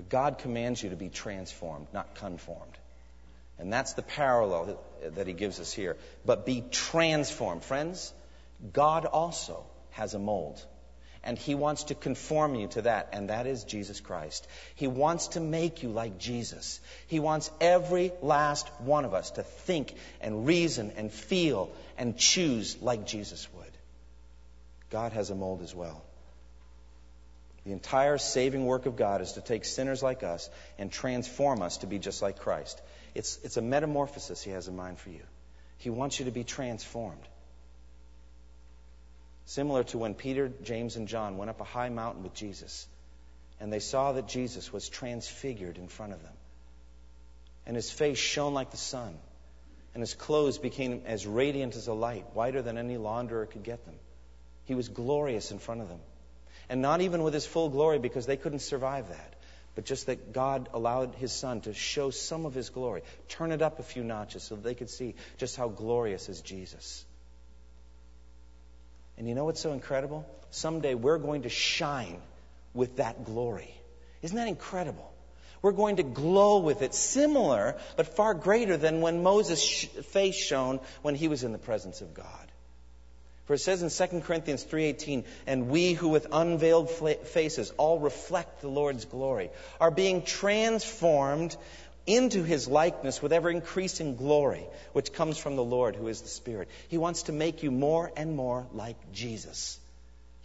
[0.00, 2.78] But God commands you to be transformed, not conformed.
[3.58, 4.82] And that's the parallel
[5.14, 5.98] that he gives us here.
[6.24, 7.62] But be transformed.
[7.62, 8.10] Friends,
[8.72, 10.64] God also has a mold.
[11.22, 14.48] And he wants to conform you to that, and that is Jesus Christ.
[14.74, 16.80] He wants to make you like Jesus.
[17.06, 22.80] He wants every last one of us to think and reason and feel and choose
[22.80, 23.76] like Jesus would.
[24.88, 26.02] God has a mold as well.
[27.70, 31.76] The entire saving work of God is to take sinners like us and transform us
[31.76, 32.82] to be just like Christ.
[33.14, 35.22] It's, it's a metamorphosis He has in mind for you.
[35.78, 37.22] He wants you to be transformed.
[39.44, 42.88] Similar to when Peter, James, and John went up a high mountain with Jesus
[43.60, 46.34] and they saw that Jesus was transfigured in front of them.
[47.66, 49.16] And his face shone like the sun,
[49.94, 53.84] and his clothes became as radiant as a light, whiter than any launderer could get
[53.84, 53.94] them.
[54.64, 56.00] He was glorious in front of them.
[56.70, 59.34] And not even with his full glory because they couldn't survive that,
[59.74, 63.60] but just that God allowed his son to show some of his glory, turn it
[63.60, 67.04] up a few notches so they could see just how glorious is Jesus.
[69.18, 70.24] And you know what's so incredible?
[70.52, 72.22] Someday we're going to shine
[72.72, 73.74] with that glory.
[74.22, 75.12] Isn't that incredible?
[75.62, 80.78] We're going to glow with it, similar but far greater than when Moses' face shone
[81.02, 82.49] when he was in the presence of God.
[83.50, 88.60] For it says in 2 Corinthians 3:18, "And we who with unveiled faces all reflect
[88.60, 91.56] the Lord's glory are being transformed
[92.06, 96.28] into his likeness with ever increasing glory, which comes from the Lord who is the
[96.28, 99.80] Spirit." He wants to make you more and more like Jesus.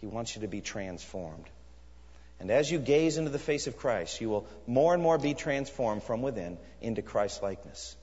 [0.00, 1.48] He wants you to be transformed.
[2.40, 5.34] And as you gaze into the face of Christ, you will more and more be
[5.34, 7.94] transformed from within into Christ likeness.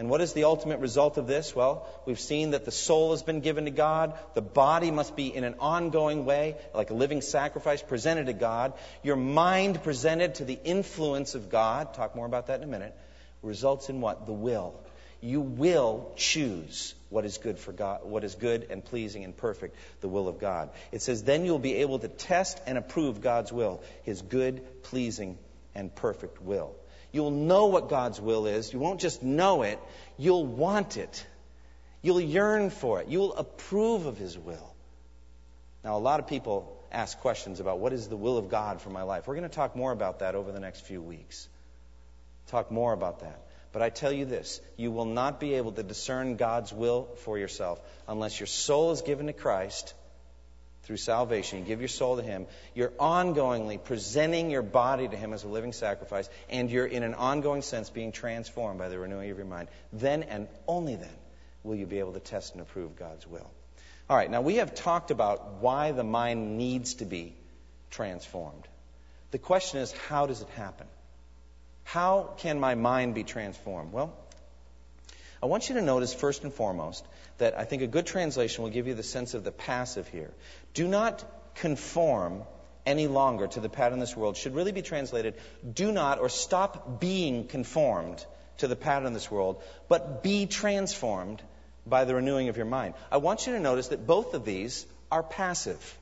[0.00, 1.54] And what is the ultimate result of this?
[1.54, 4.18] Well, we've seen that the soul has been given to God.
[4.32, 8.72] The body must be in an ongoing way, like a living sacrifice, presented to God.
[9.02, 11.92] Your mind presented to the influence of God.
[11.92, 12.96] Talk more about that in a minute.
[13.42, 14.24] Results in what?
[14.24, 14.80] The will.
[15.20, 19.76] You will choose what is good for God, what is good and pleasing and perfect,
[20.00, 20.70] the will of God.
[20.92, 25.36] It says, then you'll be able to test and approve God's will, His good, pleasing,
[25.74, 26.74] and perfect will.
[27.12, 28.72] You'll know what God's will is.
[28.72, 29.78] You won't just know it,
[30.16, 31.26] you'll want it.
[32.02, 33.08] You'll yearn for it.
[33.08, 34.74] You'll approve of His will.
[35.84, 38.90] Now, a lot of people ask questions about what is the will of God for
[38.90, 39.26] my life.
[39.26, 41.48] We're going to talk more about that over the next few weeks.
[42.48, 43.40] Talk more about that.
[43.72, 47.38] But I tell you this you will not be able to discern God's will for
[47.38, 49.94] yourself unless your soul is given to Christ
[50.82, 55.32] through salvation, you give your soul to Him, you're ongoingly presenting your body to Him
[55.32, 59.30] as a living sacrifice, and you're in an ongoing sense being transformed by the renewing
[59.30, 59.68] of your mind.
[59.92, 61.08] Then and only then
[61.62, 63.50] will you be able to test and approve God's will.
[64.08, 67.34] All right, now we have talked about why the mind needs to be
[67.90, 68.66] transformed.
[69.30, 70.86] The question is, how does it happen?
[71.84, 73.92] How can my mind be transformed?
[73.92, 74.12] Well,
[75.42, 77.04] I want you to notice, first and foremost,
[77.38, 80.30] that I think a good translation will give you the sense of the passive here.
[80.74, 81.24] Do not
[81.54, 82.42] conform
[82.86, 85.34] any longer to the pattern of this world should really be translated
[85.74, 88.24] do not or stop being conformed
[88.58, 91.42] to the pattern of this world, but be transformed
[91.86, 92.94] by the renewing of your mind.
[93.10, 95.98] I want you to notice that both of these are passive.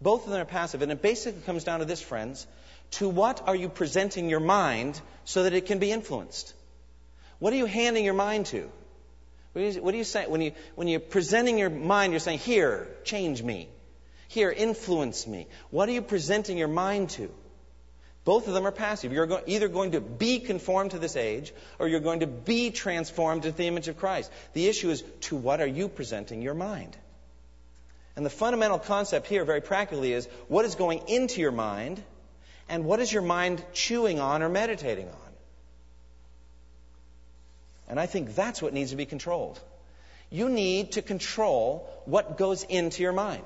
[0.00, 0.82] Both of them are passive.
[0.82, 2.46] And it basically comes down to this, friends.
[2.92, 6.52] To what are you presenting your mind so that it can be influenced?
[7.42, 8.70] What are you handing your mind to?
[9.52, 13.42] What are you, saying When, you, when you're presenting your mind, you're saying, Here, change
[13.42, 13.68] me.
[14.28, 15.48] Here, influence me.
[15.70, 17.34] What are you presenting your mind to?
[18.24, 19.12] Both of them are passive.
[19.12, 23.44] You're either going to be conformed to this age or you're going to be transformed
[23.44, 24.30] into the image of Christ.
[24.52, 26.96] The issue is to what are you presenting your mind?
[28.14, 32.00] And the fundamental concept here, very practically, is what is going into your mind
[32.68, 35.21] and what is your mind chewing on or meditating on?
[37.92, 39.60] And I think that's what needs to be controlled.
[40.30, 43.44] You need to control what goes into your mind.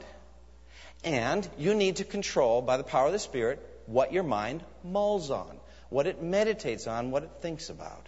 [1.03, 5.33] And you need to control, by the power of the Spirit, what your mind mulls
[5.33, 5.51] on,
[5.89, 8.07] what it meditates on, what it thinks about.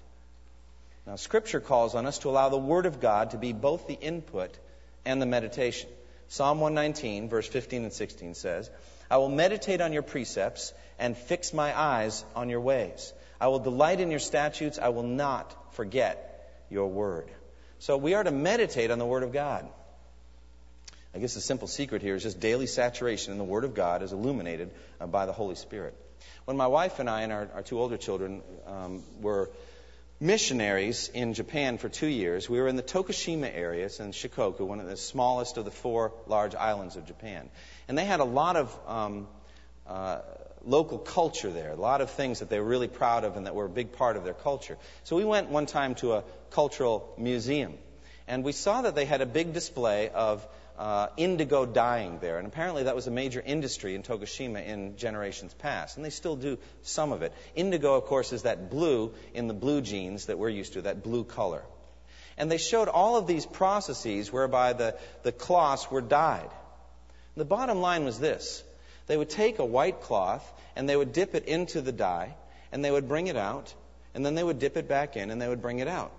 [1.09, 3.99] Now, Scripture calls on us to allow the Word of God to be both the
[3.99, 4.57] input
[5.05, 5.91] and the meditation.
[6.29, 8.71] Psalm 119, verse 15 and 16 says,
[9.11, 13.13] I will meditate on your precepts and fix my eyes on your ways.
[13.41, 14.79] I will delight in your statutes.
[14.79, 16.28] I will not forget
[16.71, 17.31] your word.
[17.79, 19.69] So we are to meditate on the Word of God.
[21.15, 24.03] I guess the simple secret here is just daily saturation in the Word of God
[24.03, 25.95] as illuminated uh, by the Holy Spirit.
[26.45, 29.51] When my wife and I and our, our two older children um, were
[30.21, 34.61] missionaries in Japan for two years, we were in the Tokushima area, it's in Shikoku,
[34.61, 37.49] one of the smallest of the four large islands of Japan.
[37.87, 39.29] And they had a lot of um,
[39.87, 40.21] uh,
[40.65, 43.55] local culture there, a lot of things that they were really proud of and that
[43.55, 44.77] were a big part of their culture.
[45.05, 47.75] So we went one time to a cultural museum,
[48.27, 50.47] and we saw that they had a big display of
[50.79, 52.39] uh, indigo dyeing there.
[52.39, 55.97] And apparently that was a major industry in Tokushima in generations past.
[55.97, 57.33] And they still do some of it.
[57.57, 61.03] Indigo, of course, is that blue in the blue jeans that we're used to, that
[61.03, 61.63] blue color.
[62.37, 66.51] And they showed all of these processes whereby the, the cloths were dyed.
[67.37, 68.63] The bottom line was this.
[69.09, 70.45] They would take a white cloth
[70.77, 72.37] and they would dip it into the dye
[72.71, 73.75] and they would bring it out
[74.15, 76.13] and then they would dip it back in and they would bring it out.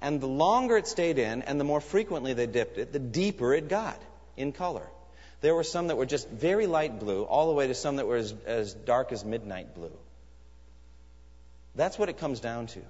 [0.00, 3.54] And the longer it stayed in and the more frequently they dipped it, the deeper
[3.54, 4.00] it got
[4.36, 4.86] in color.
[5.40, 8.06] There were some that were just very light blue, all the way to some that
[8.06, 9.96] were as, as dark as midnight blue.
[11.74, 12.80] That's what it comes down to.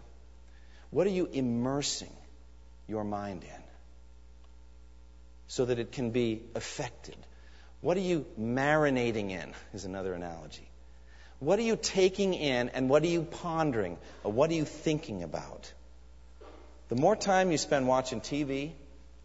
[0.90, 2.14] What are you immersing
[2.88, 3.62] your mind in
[5.48, 7.16] so that it can be affected?
[7.80, 10.68] What are you marinating in, is another analogy.
[11.38, 15.22] What are you taking in and what are you pondering or what are you thinking
[15.22, 15.72] about?
[16.88, 18.72] The more time you spend watching TV,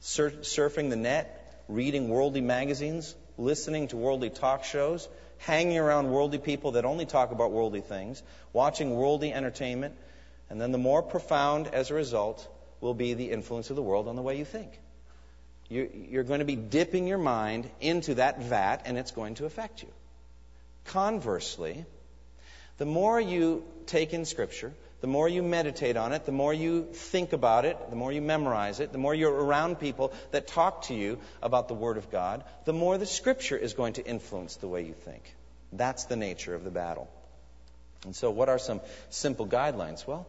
[0.02, 6.38] sur- surfing the net, reading worldly magazines, listening to worldly talk shows, hanging around worldly
[6.38, 9.96] people that only talk about worldly things, watching worldly entertainment,
[10.50, 12.48] and then the more profound as a result
[12.82, 14.72] will be the influence of the world on the way you think.
[15.72, 19.82] You're going to be dipping your mind into that vat and it's going to affect
[19.82, 19.88] you.
[20.86, 21.86] Conversely,
[22.78, 26.90] the more you take in Scripture, the more you meditate on it, the more you
[26.92, 30.84] think about it, the more you memorize it, the more you're around people that talk
[30.84, 34.58] to you about the Word of God, the more the Scripture is going to influence
[34.58, 35.24] the way you think.
[35.72, 37.10] That's the nature of the battle.
[38.04, 40.06] And so, what are some simple guidelines?
[40.06, 40.28] Well,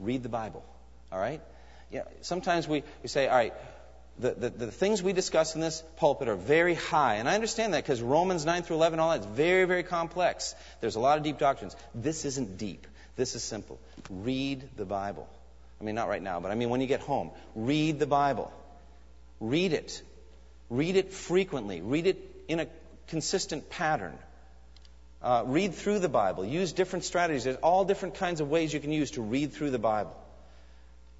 [0.00, 0.64] read the Bible.
[1.12, 1.42] All right?
[1.94, 3.54] Yeah, sometimes we, we say, all right,
[4.18, 7.14] the, the, the, things we discuss in this pulpit are very high.
[7.14, 10.56] And I understand that because Romans 9 through 11, all that is very, very complex.
[10.80, 11.76] There's a lot of deep doctrines.
[11.94, 12.88] This isn't deep.
[13.14, 13.78] This is simple.
[14.10, 15.28] Read the Bible.
[15.80, 17.30] I mean, not right now, but I mean when you get home.
[17.54, 18.52] Read the Bible.
[19.38, 20.02] Read it.
[20.70, 21.80] Read it frequently.
[21.80, 22.66] Read it in a
[23.06, 24.18] consistent pattern.
[25.22, 26.44] Uh, read through the Bible.
[26.44, 27.44] Use different strategies.
[27.44, 30.16] There's all different kinds of ways you can use to read through the Bible.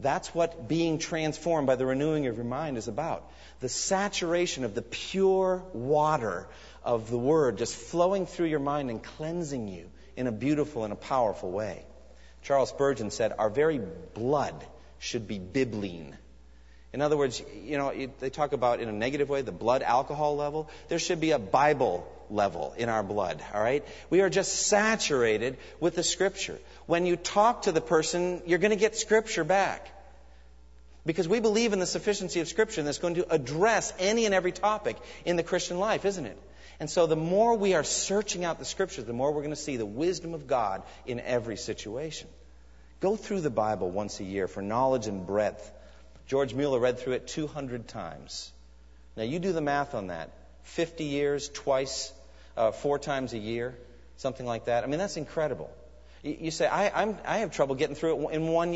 [0.00, 3.30] That's what being transformed by the renewing of your mind is about.
[3.60, 6.48] The saturation of the pure water
[6.82, 10.92] of the Word just flowing through your mind and cleansing you in a beautiful and
[10.92, 11.84] a powerful way.
[12.42, 14.66] Charles Spurgeon said, Our very blood
[14.98, 16.14] should be bibline.
[16.92, 20.36] In other words, you know, they talk about in a negative way the blood alcohol
[20.36, 20.70] level.
[20.88, 23.84] There should be a Bible level in our blood, all right?
[24.10, 26.58] We are just saturated with the Scripture.
[26.86, 29.90] When you talk to the person, you're going to get Scripture back.
[31.06, 34.52] Because we believe in the sufficiency of Scripture that's going to address any and every
[34.52, 36.38] topic in the Christian life, isn't it?
[36.80, 39.56] And so the more we are searching out the Scriptures, the more we're going to
[39.56, 42.28] see the wisdom of God in every situation.
[43.00, 45.70] Go through the Bible once a year for knowledge and breadth.
[46.26, 48.50] George Mueller read through it 200 times.
[49.16, 50.30] Now, you do the math on that.
[50.62, 52.12] 50 years, twice,
[52.56, 53.76] uh, four times a year,
[54.16, 54.84] something like that.
[54.84, 55.70] I mean, that's incredible.
[56.24, 58.72] You, say, I, I'm, I have trouble getting through it in one,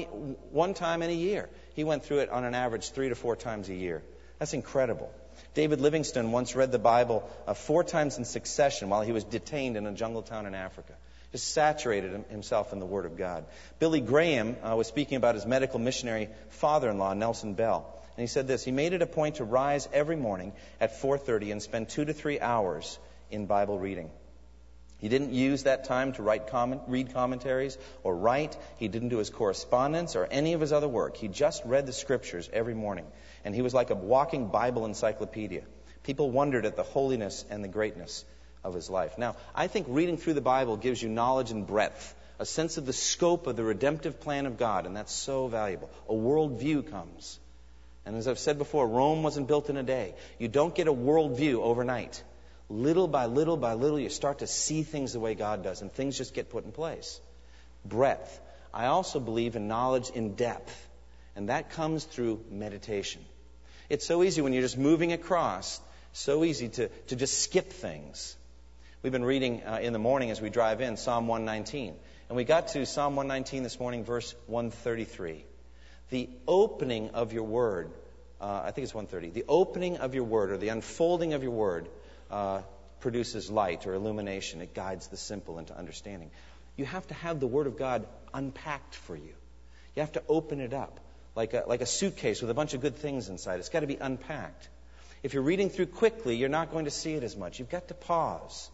[0.51, 1.49] one time in a year.
[1.73, 4.03] He went through it on an average three to four times a year.
[4.39, 5.11] That's incredible.
[5.55, 9.79] David Livingstone once read the Bible uh, four times in succession while he was detained
[9.79, 10.93] in a jungle town in Africa.
[11.33, 13.47] Just saturated himself in the Word of God.
[13.79, 17.87] Billy Graham uh, was speaking about his medical missionary father-in-law, Nelson Bell.
[18.17, 21.53] And he said this, he made it a point to rise every morning at 4.30
[21.53, 22.99] and spend two to three hours
[23.31, 24.11] in Bible reading.
[24.99, 28.57] He didn't use that time to write comment, read commentaries or write.
[28.79, 31.17] He didn't do his correspondence or any of his other work.
[31.17, 33.07] He just read the scriptures every morning.
[33.45, 35.63] And he was like a walking Bible encyclopedia.
[36.03, 38.25] People wondered at the holiness and the greatness
[38.65, 39.19] of his life.
[39.19, 42.87] Now, I think reading through the Bible gives you knowledge and breadth, a sense of
[42.87, 45.91] the scope of the redemptive plan of God, and that's so valuable.
[46.09, 47.39] A worldview comes.
[48.05, 50.15] And as I've said before, Rome wasn't built in a day.
[50.39, 52.23] You don't get a worldview overnight.
[52.71, 55.91] Little by little by little, you start to see things the way God does, and
[55.91, 57.21] things just get put in place.
[57.85, 58.41] Breadth.
[58.75, 60.89] I also believe in knowledge in depth,
[61.35, 63.25] and that comes through meditation.
[63.89, 65.81] It's so easy when you're just moving across,
[66.12, 68.37] so easy to, to just skip things.
[69.03, 71.95] We've been reading uh, in the morning as we drive in Psalm 119,
[72.29, 75.43] and we got to Psalm 119 this morning, verse 133.
[76.11, 77.91] The opening of your word,
[78.43, 81.53] uh, I think it's 130, the opening of your word or the unfolding of your
[81.53, 81.89] word
[82.31, 82.62] uh,
[83.01, 84.61] produces light or illumination.
[84.61, 86.31] It guides the simple into understanding.
[86.76, 89.35] You have to have the word of God unpacked for you.
[89.97, 91.01] You have to open it up
[91.35, 93.59] like a, like a suitcase with a bunch of good things inside.
[93.61, 94.68] It's got to be unpacked.
[95.22, 97.59] If you're reading through quickly, you're not going to see it as much.
[97.59, 98.70] You've got to pause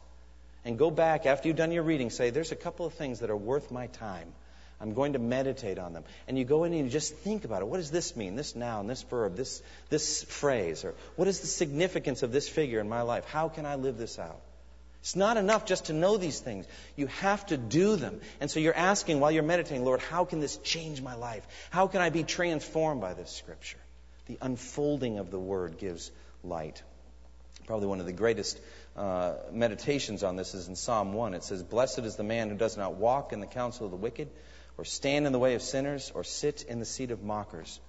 [0.65, 2.11] and go back after you've done your reading.
[2.11, 4.33] Say, there's a couple of things that are worth my time.
[4.81, 6.05] I'm going to meditate on them.
[6.27, 7.69] And you go in and you just think about it.
[7.69, 8.37] What does this mean?
[8.37, 10.85] This noun, this verb, this, this phrase?
[10.85, 13.25] Or what is the significance of this figure in my life?
[13.27, 14.41] How can I live this out?
[15.01, 16.67] It's not enough just to know these things.
[16.97, 18.21] You have to do them.
[18.41, 21.47] And so you're asking while you're meditating, Lord, how can this change my life?
[21.71, 23.79] How can I be transformed by this scripture?
[24.27, 26.11] The unfolding of the word gives
[26.43, 26.83] light.
[27.67, 28.59] Probably one of the greatest
[28.97, 31.35] uh, meditations on this is in Psalm 1.
[31.35, 33.99] It says, Blessed is the man who does not walk in the counsel of the
[33.99, 34.31] wicked
[34.77, 37.81] or stand in the way of sinners, or sit in the seat of mockers.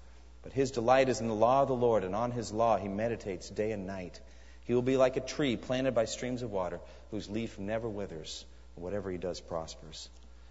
[0.43, 2.87] But his delight is in the law of the Lord, and on his law he
[2.87, 4.19] meditates day and night.
[4.65, 6.79] He will be like a tree planted by streams of water,
[7.11, 10.09] whose leaf never withers, and whatever he does prospers.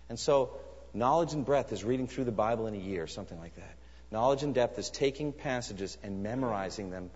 [0.09, 0.51] And so,
[0.93, 3.77] knowledge and breadth is reading through the Bible in a year, something like that.
[4.11, 7.11] Knowledge and depth is taking passages and memorizing them,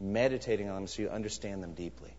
[0.00, 2.12] meditating on them so you understand them deeply.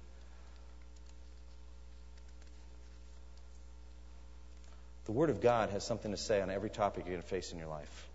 [5.05, 7.51] The Word of God has something to say on every topic you're going to face
[7.51, 8.07] in your life.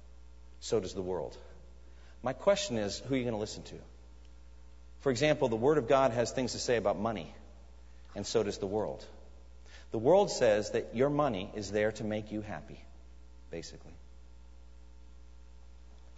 [0.61, 1.37] So does the world.
[2.23, 3.77] My question is who are you going to listen to?
[5.01, 7.33] For example, the Word of God has things to say about money,
[8.17, 9.05] and so does the world.
[9.91, 12.81] The world says that your money is there to make you happy,
[13.51, 13.93] basically.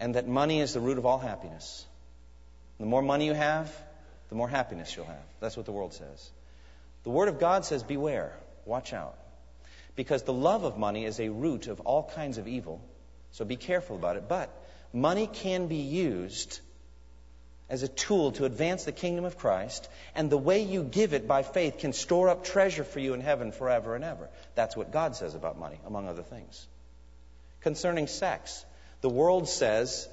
[0.01, 1.85] And that money is the root of all happiness.
[2.79, 3.71] The more money you have,
[4.31, 5.27] the more happiness you'll have.
[5.41, 6.31] That's what the world says.
[7.05, 8.33] The Word of God says, beware,
[8.65, 9.17] watch out.
[10.01, 12.81] Because the love of money is a root of all kinds of evil.
[13.33, 14.31] So be careful about it.
[14.31, 14.49] But
[14.95, 16.59] money can be used
[17.69, 21.29] as a tool to advance the kingdom of Christ, and the way you give it
[21.29, 24.31] by faith can store up treasure for you in heaven forever and ever.
[24.55, 26.67] That's what God says about money, among other things.
[27.61, 28.65] Concerning sex,
[29.03, 30.09] the world says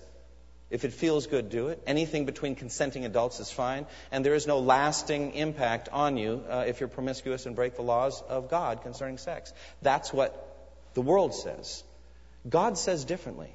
[0.69, 1.81] if it feels good, do it.
[1.87, 3.85] Anything between consenting adults is fine.
[4.11, 7.83] And there is no lasting impact on you uh, if you're promiscuous and break the
[7.83, 9.53] laws of God concerning sex.
[9.81, 10.43] That's what
[10.93, 11.83] the world says.
[12.47, 13.51] God says differently.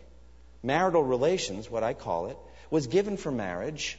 [0.63, 2.37] Marital relations, what I call it,
[2.71, 3.99] was given for marriage,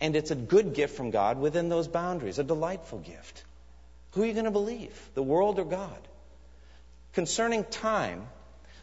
[0.00, 3.44] and it's a good gift from God within those boundaries, a delightful gift.
[4.12, 6.08] Who are you going to believe, the world or God?
[7.12, 8.26] Concerning time,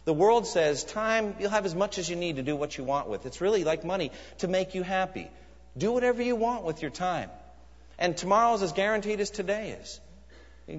[0.09, 2.83] the world says time, you'll have as much as you need to do what you
[2.83, 3.27] want with.
[3.27, 5.29] It's really like money to make you happy.
[5.77, 7.29] Do whatever you want with your time.
[7.99, 9.99] And tomorrow's as guaranteed as today is.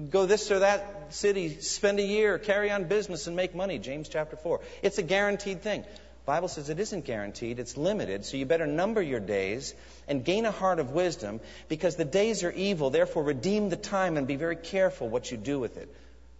[0.09, 3.79] go this or that city, spend a year, carry on business, and make money.
[3.79, 4.59] James chapter 4.
[4.81, 5.85] It's a guaranteed thing.
[6.25, 9.73] Bible says it isn't guaranteed, it's limited, so you better number your days
[10.09, 12.89] and gain a heart of wisdom because the days are evil.
[12.89, 15.87] Therefore, redeem the time and be very careful what you do with it.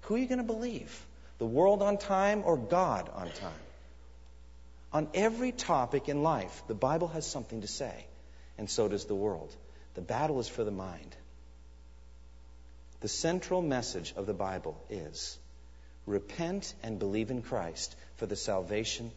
[0.01, 1.05] Who are you going to believe?
[1.41, 3.63] The world on time or God on time.
[4.93, 8.05] On every topic in life, the Bible has something to say,
[8.59, 9.51] and so does the world.
[9.95, 11.15] The battle is for the mind.
[12.99, 15.39] The central message of the Bible is
[16.05, 19.09] Repent and believe in Christ for the salvation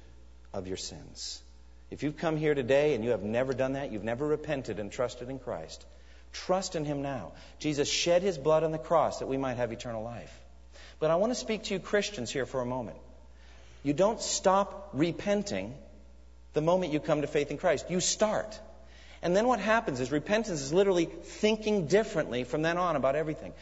[0.54, 1.42] of your sins.
[1.90, 4.90] If you've come here today and you have never done that, you've never repented and
[4.90, 5.84] trusted in Christ,
[6.32, 7.32] trust in Him now.
[7.58, 10.34] Jesus shed His blood on the cross that we might have eternal life.
[10.98, 12.96] But I want to speak to you Christians here for a moment.
[13.82, 15.74] You don't stop repenting
[16.54, 17.90] the moment you come to faith in Christ.
[17.90, 18.58] You start.
[19.22, 23.52] And then what happens is repentance is literally thinking differently from then on about everything.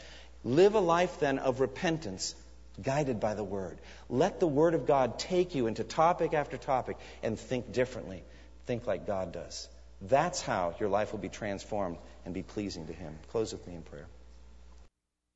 [0.45, 2.35] Live a life then of repentance
[2.80, 3.78] guided by the Word.
[4.09, 8.22] Let the Word of God take you into topic after topic and think differently.
[8.66, 9.68] Think like God does.
[10.01, 13.18] That's how your life will be transformed and be pleasing to Him.
[13.30, 14.07] Close with me in prayer.